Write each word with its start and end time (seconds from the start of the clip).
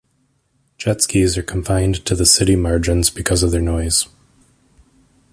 Jet 0.79 1.03
skis 1.03 1.37
are 1.37 1.43
confined 1.43 2.03
to 2.07 2.15
the 2.15 2.25
city 2.25 2.55
margins 2.55 3.11
because 3.11 3.43
of 3.43 3.51
their 3.51 3.61
noise. 3.61 4.07